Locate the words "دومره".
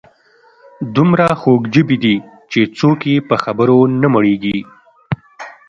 0.95-1.27